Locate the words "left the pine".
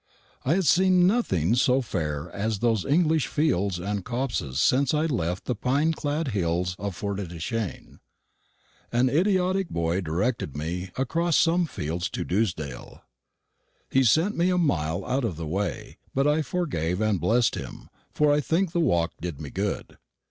5.05-5.93